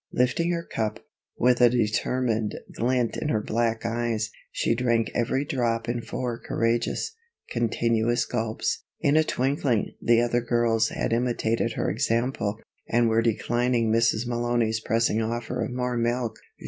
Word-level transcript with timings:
Lifting 0.11 0.49
her 0.49 0.63
cup, 0.63 0.99
with 1.37 1.61
a 1.61 1.69
determined 1.69 2.55
glint 2.75 3.17
in 3.17 3.29
her 3.29 3.39
black 3.39 3.85
eyes, 3.85 4.31
she 4.51 4.73
drank 4.73 5.11
every 5.13 5.45
drop 5.45 5.87
in 5.87 6.01
four 6.01 6.39
courageous, 6.39 7.15
continuous 7.51 8.25
gulps. 8.25 8.83
In 9.01 9.15
a 9.15 9.23
twinkling, 9.23 9.93
the 10.01 10.19
other 10.19 10.41
girls 10.41 10.89
had 10.89 11.13
imitated 11.13 11.73
her 11.73 11.87
example 11.91 12.59
and 12.89 13.09
were 13.09 13.21
declining 13.21 13.91
Mrs. 13.91 14.25
Malony's 14.27 14.79
pressing 14.79 15.21
offer 15.21 15.63
of 15.63 15.69
more 15.71 15.97
milk. 15.97 16.35